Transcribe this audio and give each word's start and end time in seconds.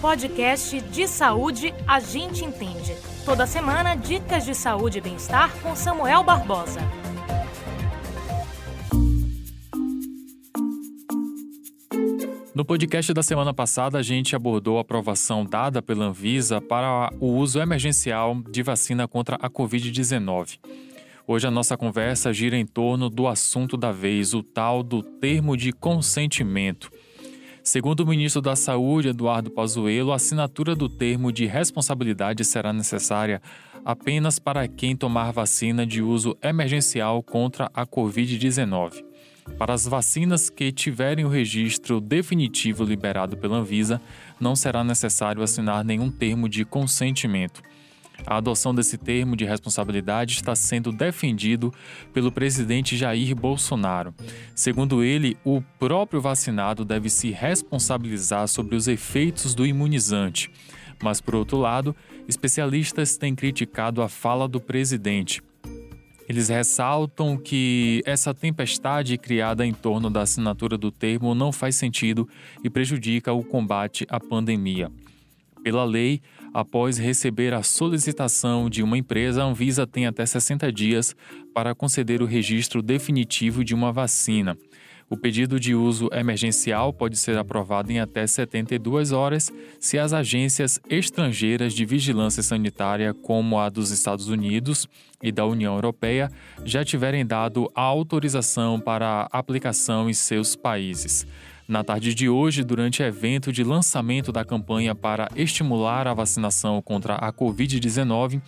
podcast 0.00 0.80
de 0.80 1.08
saúde 1.08 1.74
a 1.84 1.98
gente 1.98 2.44
entende. 2.44 2.94
Toda 3.24 3.46
semana, 3.46 3.96
dicas 3.96 4.44
de 4.44 4.54
saúde 4.54 4.98
e 4.98 5.00
bem-estar 5.00 5.52
com 5.60 5.74
Samuel 5.74 6.22
Barbosa. 6.22 6.80
No 12.54 12.64
podcast 12.64 13.12
da 13.12 13.24
semana 13.24 13.52
passada, 13.52 13.98
a 13.98 14.02
gente 14.02 14.36
abordou 14.36 14.78
a 14.78 14.82
aprovação 14.82 15.44
dada 15.44 15.82
pela 15.82 16.06
Anvisa 16.06 16.60
para 16.60 17.12
o 17.20 17.34
uso 17.34 17.60
emergencial 17.60 18.40
de 18.48 18.62
vacina 18.62 19.08
contra 19.08 19.36
a 19.36 19.50
Covid-19. 19.50 20.58
Hoje 21.26 21.46
a 21.46 21.50
nossa 21.50 21.76
conversa 21.76 22.32
gira 22.32 22.56
em 22.56 22.64
torno 22.64 23.10
do 23.10 23.26
assunto 23.26 23.76
da 23.76 23.90
vez, 23.90 24.32
o 24.32 24.42
tal 24.42 24.82
do 24.82 25.02
termo 25.02 25.56
de 25.56 25.72
consentimento. 25.72 26.90
Segundo 27.68 28.00
o 28.00 28.06
ministro 28.06 28.40
da 28.40 28.56
Saúde, 28.56 29.08
Eduardo 29.08 29.50
Pazuello, 29.50 30.10
a 30.10 30.16
assinatura 30.16 30.74
do 30.74 30.88
termo 30.88 31.30
de 31.30 31.44
responsabilidade 31.44 32.42
será 32.42 32.72
necessária 32.72 33.42
apenas 33.84 34.38
para 34.38 34.66
quem 34.66 34.96
tomar 34.96 35.32
vacina 35.32 35.84
de 35.84 36.00
uso 36.00 36.34
emergencial 36.42 37.22
contra 37.22 37.70
a 37.74 37.86
Covid-19. 37.86 39.04
Para 39.58 39.74
as 39.74 39.86
vacinas 39.86 40.48
que 40.48 40.72
tiverem 40.72 41.26
o 41.26 41.28
registro 41.28 42.00
definitivo 42.00 42.84
liberado 42.84 43.36
pela 43.36 43.58
Anvisa, 43.58 44.00
não 44.40 44.56
será 44.56 44.82
necessário 44.82 45.42
assinar 45.42 45.84
nenhum 45.84 46.10
termo 46.10 46.48
de 46.48 46.64
consentimento. 46.64 47.60
A 48.26 48.36
adoção 48.36 48.74
desse 48.74 48.98
termo 48.98 49.36
de 49.36 49.44
responsabilidade 49.44 50.34
está 50.34 50.54
sendo 50.54 50.92
defendido 50.92 51.72
pelo 52.12 52.30
presidente 52.30 52.96
Jair 52.96 53.34
Bolsonaro. 53.34 54.14
Segundo 54.54 55.02
ele, 55.02 55.36
o 55.44 55.62
próprio 55.78 56.20
vacinado 56.20 56.84
deve 56.84 57.08
se 57.08 57.30
responsabilizar 57.30 58.48
sobre 58.48 58.76
os 58.76 58.88
efeitos 58.88 59.54
do 59.54 59.66
imunizante. 59.66 60.50
Mas, 61.02 61.20
por 61.20 61.34
outro 61.34 61.58
lado, 61.58 61.94
especialistas 62.26 63.16
têm 63.16 63.34
criticado 63.34 64.02
a 64.02 64.08
fala 64.08 64.48
do 64.48 64.60
presidente. 64.60 65.42
Eles 66.28 66.50
ressaltam 66.50 67.38
que 67.38 68.02
essa 68.04 68.34
tempestade 68.34 69.16
criada 69.16 69.64
em 69.64 69.72
torno 69.72 70.10
da 70.10 70.22
assinatura 70.22 70.76
do 70.76 70.90
termo 70.90 71.34
não 71.34 71.50
faz 71.50 71.76
sentido 71.76 72.28
e 72.62 72.68
prejudica 72.68 73.32
o 73.32 73.42
combate 73.42 74.06
à 74.10 74.20
pandemia. 74.20 74.92
Pela 75.62 75.84
lei, 75.84 76.20
após 76.52 76.98
receber 76.98 77.52
a 77.52 77.62
solicitação 77.62 78.70
de 78.70 78.82
uma 78.82 78.96
empresa, 78.96 79.42
a 79.42 79.46
Anvisa 79.46 79.86
tem 79.86 80.06
até 80.06 80.24
60 80.24 80.72
dias 80.72 81.14
para 81.54 81.74
conceder 81.74 82.22
o 82.22 82.26
registro 82.26 82.82
definitivo 82.82 83.64
de 83.64 83.74
uma 83.74 83.92
vacina. 83.92 84.56
O 85.10 85.16
pedido 85.16 85.58
de 85.58 85.74
uso 85.74 86.10
emergencial 86.12 86.92
pode 86.92 87.16
ser 87.16 87.38
aprovado 87.38 87.90
em 87.90 87.98
até 87.98 88.26
72 88.26 89.10
horas 89.10 89.50
se 89.80 89.98
as 89.98 90.12
agências 90.12 90.78
estrangeiras 90.88 91.72
de 91.72 91.86
vigilância 91.86 92.42
sanitária, 92.42 93.14
como 93.14 93.58
a 93.58 93.70
dos 93.70 93.90
Estados 93.90 94.28
Unidos 94.28 94.86
e 95.22 95.32
da 95.32 95.46
União 95.46 95.74
Europeia, 95.74 96.30
já 96.62 96.84
tiverem 96.84 97.24
dado 97.24 97.70
a 97.74 97.80
autorização 97.80 98.78
para 98.78 99.26
a 99.32 99.38
aplicação 99.38 100.10
em 100.10 100.14
seus 100.14 100.54
países. 100.54 101.26
Na 101.68 101.84
tarde 101.84 102.14
de 102.14 102.30
hoje, 102.30 102.64
durante 102.64 103.02
evento 103.02 103.52
de 103.52 103.62
lançamento 103.62 104.32
da 104.32 104.42
campanha 104.42 104.94
para 104.94 105.28
estimular 105.36 106.08
a 106.08 106.14
vacinação 106.14 106.80
contra 106.80 107.16
a 107.16 107.30
Covid-19, 107.30 108.40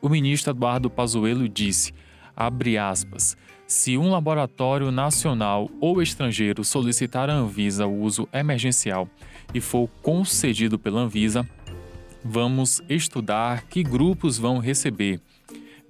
o 0.00 0.08
ministro 0.08 0.52
Eduardo 0.52 0.88
Pazuello 0.88 1.48
disse, 1.48 1.92
aspas, 2.36 3.36
se 3.66 3.98
um 3.98 4.12
laboratório 4.12 4.92
nacional 4.92 5.68
ou 5.80 6.00
estrangeiro 6.00 6.62
solicitar 6.62 7.28
à 7.28 7.32
Anvisa 7.32 7.84
o 7.84 8.00
uso 8.00 8.28
emergencial 8.32 9.08
e 9.52 9.60
for 9.60 9.88
concedido 10.00 10.78
pela 10.78 11.00
Anvisa, 11.00 11.44
vamos 12.24 12.80
estudar 12.88 13.64
que 13.64 13.82
grupos 13.82 14.38
vão 14.38 14.58
receber. 14.58 15.20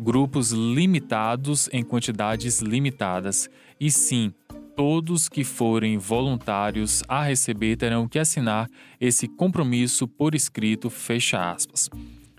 Grupos 0.00 0.52
limitados 0.52 1.68
em 1.70 1.84
quantidades 1.84 2.60
limitadas. 2.62 3.50
E 3.78 3.90
sim, 3.90 4.32
todos 4.78 5.28
que 5.28 5.42
forem 5.42 5.98
voluntários 5.98 7.02
a 7.08 7.24
receber 7.24 7.74
terão 7.74 8.06
que 8.06 8.16
assinar 8.16 8.70
esse 9.00 9.26
compromisso 9.26 10.06
por 10.06 10.36
escrito, 10.36 10.88
fecha 10.88 11.50
aspas. 11.50 11.90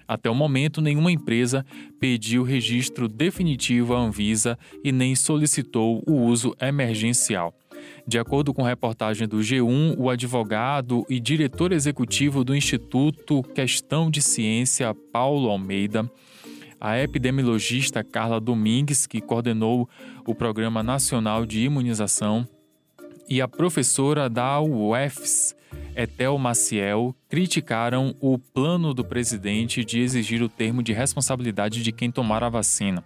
Até 0.07 0.29
o 0.29 0.33
momento, 0.33 0.79
nenhuma 0.79 1.11
empresa 1.11 1.65
pediu 1.99 2.43
registro 2.43 3.09
definitivo 3.09 3.93
à 3.93 3.99
Anvisa 3.99 4.57
e 4.81 4.89
nem 4.89 5.15
solicitou 5.15 6.01
o 6.07 6.13
uso 6.13 6.55
emergencial. 6.61 7.53
De 8.07 8.17
acordo 8.17 8.53
com 8.53 8.63
reportagem 8.63 9.27
do 9.27 9.39
G1, 9.39 9.95
o 9.97 10.09
advogado 10.09 11.05
e 11.09 11.19
diretor 11.19 11.73
executivo 11.73 12.45
do 12.45 12.55
Instituto 12.55 13.43
Questão 13.43 14.09
de 14.09 14.21
Ciência, 14.21 14.95
Paulo 15.11 15.49
Almeida, 15.49 16.09
a 16.79 16.97
epidemiologista 16.97 18.03
Carla 18.03 18.39
Domingues, 18.39 19.05
que 19.05 19.21
coordenou 19.21 19.89
o 20.25 20.33
Programa 20.33 20.81
Nacional 20.81 21.45
de 21.45 21.61
Imunização, 21.61 22.47
e 23.29 23.41
a 23.41 23.47
professora 23.47 24.27
da 24.27 24.59
UFS, 24.59 25.55
Etel 25.95 26.37
Maciel, 26.37 27.15
criticaram 27.27 28.15
o 28.19 28.39
plano 28.39 28.93
do 28.93 29.03
presidente 29.03 29.85
de 29.85 29.99
exigir 29.99 30.41
o 30.41 30.49
termo 30.49 30.81
de 30.81 30.93
responsabilidade 30.93 31.83
de 31.83 31.91
quem 31.91 32.09
tomar 32.09 32.43
a 32.43 32.49
vacina. 32.49 33.03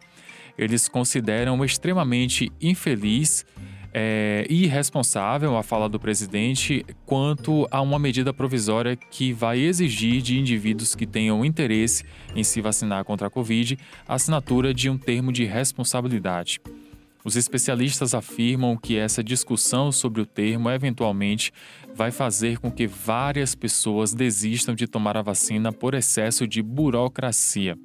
Eles 0.57 0.87
consideram 0.87 1.65
extremamente 1.65 2.51
infeliz 2.61 3.45
é, 3.93 4.45
irresponsável 4.49 5.55
a 5.55 5.61
fala 5.61 5.87
do 5.87 5.99
presidente 5.99 6.83
quanto 7.05 7.67
a 7.69 7.79
uma 7.79 7.99
medida 7.99 8.33
provisória 8.33 8.95
que 8.95 9.31
vai 9.31 9.59
exigir 9.59 10.21
de 10.21 10.39
indivíduos 10.39 10.95
que 10.95 11.05
tenham 11.05 11.45
interesse 11.45 12.03
em 12.35 12.43
se 12.43 12.59
vacinar 12.59 13.05
contra 13.05 13.27
a 13.27 13.29
Covid 13.29 13.77
a 14.07 14.15
assinatura 14.15 14.73
de 14.73 14.89
um 14.89 14.97
termo 14.97 15.31
de 15.31 15.45
responsabilidade. 15.45 16.59
Os 17.23 17.37
especialistas 17.37 18.13
afirmam 18.13 18.75
que 18.75 18.97
essa 18.97 19.23
discussão 19.23 19.91
sobre 19.91 20.21
o 20.21 20.25
termo 20.25 20.69
eventualmente 20.69 21.53
vai 21.95 22.11
fazer 22.11 22.57
com 22.57 22.69
que 22.69 22.85
várias 22.85 23.55
pessoas 23.55 24.13
desistam 24.13 24.75
de 24.75 24.87
tomar 24.87 25.15
a 25.15 25.21
vacina 25.21 25.71
por 25.71 25.93
excesso 25.93 26.45
de 26.45 26.61
burocracia. 26.61 27.77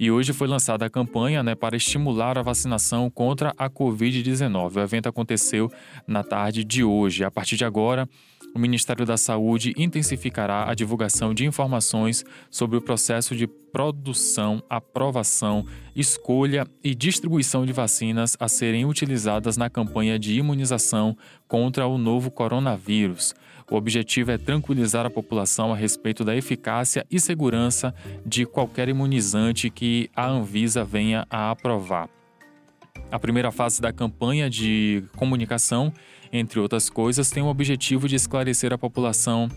E 0.00 0.10
hoje 0.10 0.32
foi 0.32 0.48
lançada 0.48 0.86
a 0.86 0.88
campanha 0.88 1.42
né, 1.42 1.54
para 1.54 1.76
estimular 1.76 2.38
a 2.38 2.42
vacinação 2.42 3.10
contra 3.10 3.52
a 3.58 3.68
Covid-19. 3.68 4.76
O 4.76 4.80
evento 4.80 5.10
aconteceu 5.10 5.70
na 6.06 6.24
tarde 6.24 6.64
de 6.64 6.82
hoje. 6.82 7.22
A 7.22 7.30
partir 7.30 7.58
de 7.58 7.66
agora, 7.66 8.08
o 8.54 8.58
Ministério 8.58 9.06
da 9.06 9.16
Saúde 9.16 9.72
intensificará 9.76 10.68
a 10.68 10.74
divulgação 10.74 11.32
de 11.32 11.46
informações 11.46 12.24
sobre 12.50 12.76
o 12.76 12.82
processo 12.82 13.34
de 13.36 13.46
produção, 13.46 14.62
aprovação, 14.68 15.64
escolha 15.94 16.66
e 16.82 16.94
distribuição 16.94 17.64
de 17.64 17.72
vacinas 17.72 18.36
a 18.40 18.48
serem 18.48 18.84
utilizadas 18.84 19.56
na 19.56 19.70
campanha 19.70 20.18
de 20.18 20.36
imunização 20.36 21.16
contra 21.46 21.86
o 21.86 21.96
novo 21.96 22.30
coronavírus. 22.30 23.34
O 23.70 23.76
objetivo 23.76 24.32
é 24.32 24.38
tranquilizar 24.38 25.06
a 25.06 25.10
população 25.10 25.72
a 25.72 25.76
respeito 25.76 26.24
da 26.24 26.34
eficácia 26.34 27.06
e 27.08 27.20
segurança 27.20 27.94
de 28.26 28.44
qualquer 28.44 28.88
imunizante 28.88 29.70
que 29.70 30.10
a 30.14 30.26
Anvisa 30.28 30.84
venha 30.84 31.24
a 31.30 31.52
aprovar. 31.52 32.19
A 33.10 33.18
primeira 33.18 33.50
fase 33.50 33.82
da 33.82 33.92
campanha 33.92 34.48
de 34.48 35.02
comunicação, 35.16 35.92
entre 36.32 36.60
outras 36.60 36.88
coisas, 36.88 37.30
tem 37.30 37.42
o 37.42 37.46
objetivo 37.46 38.08
de 38.08 38.14
esclarecer 38.14 38.72
a 38.72 38.78
população 38.78 39.50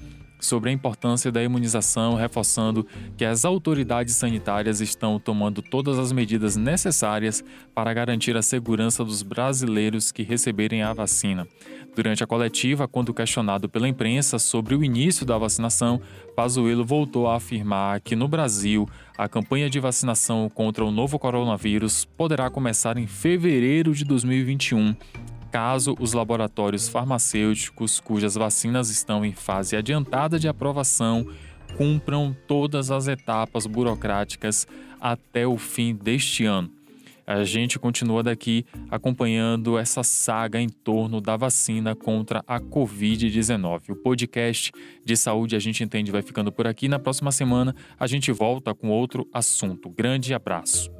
sobre 0.46 0.70
a 0.70 0.74
importância 0.74 1.32
da 1.32 1.44
imunização, 1.44 2.16
reforçando 2.16 2.86
que 3.18 3.26
as 3.26 3.46
autoridades 3.46 4.16
sanitárias 4.16 4.82
estão 4.82 5.20
tomando 5.20 5.62
todas 5.62 5.98
as 5.98 6.12
medidas 6.12 6.56
necessárias 6.56 7.44
para 7.74 7.94
garantir 7.94 8.36
a 8.36 8.42
segurança 8.42 9.04
dos 9.04 9.24
brasileiros 9.24 10.12
que 10.12 10.24
receberem 10.24 10.84
a 10.84 10.94
vacina. 10.94 11.48
Durante 11.96 12.24
a 12.24 12.28
coletiva, 12.28 12.88
quando 12.88 13.14
questionado 13.14 13.70
pela 13.70 13.88
imprensa 13.88 14.40
sobre 14.40 14.76
o 14.76 14.84
início 14.84 15.26
da 15.26 15.38
vacinação, 15.38 16.02
Pazuello 16.36 16.84
voltou 16.84 17.28
a 17.28 17.36
afirmar 17.36 18.02
que 18.02 18.16
no 18.16 18.28
Brasil 18.28 18.90
a 19.16 19.30
campanha 19.30 19.70
de 19.70 19.80
vacinação 19.80 20.50
contra 20.50 20.84
o 20.84 20.92
novo 20.92 21.20
coronavírus 21.20 22.04
poderá 22.04 22.50
começar 22.50 22.98
em 22.98 23.06
fevereiro 23.06 23.94
de 23.94 24.04
2021 24.04 24.96
caso 25.54 25.96
os 26.00 26.14
laboratórios 26.14 26.90
farmacêuticos 26.90 28.00
cujas 28.00 28.34
vacinas 28.34 28.90
estão 28.90 29.24
em 29.24 29.34
fase 29.34 29.76
adiantada 29.76 30.40
de 30.40 30.48
aprovação 30.48 31.28
cumpram 31.78 32.36
todas 32.48 32.90
as 32.90 33.08
etapas 33.08 33.68
burocráticas 33.68 34.68
até 35.00 35.46
o 35.46 35.56
fim 35.56 35.94
deste 35.94 36.44
ano. 36.44 36.72
A 37.26 37.44
gente 37.44 37.78
continua 37.78 38.24
daqui 38.24 38.66
acompanhando 38.90 39.78
essa 39.78 40.02
saga 40.02 40.60
em 40.60 40.68
torno 40.68 41.22
da 41.22 41.38
vacina 41.38 41.96
contra 41.96 42.44
a 42.48 42.60
Covid-19. 42.60 43.92
O 43.92 43.96
podcast 43.96 44.72
de 45.06 45.16
saúde 45.16 45.56
a 45.56 45.60
gente 45.60 45.84
entende 45.84 46.12
vai 46.12 46.24
ficando 46.24 46.52
por 46.52 46.66
aqui. 46.66 46.88
Na 46.88 46.98
próxima 46.98 47.32
semana 47.32 47.76
a 48.00 48.08
gente 48.08 48.32
volta 48.32 48.74
com 48.74 48.90
outro 48.90 49.28
assunto. 49.32 49.88
Grande 49.88 50.34
abraço. 50.34 50.92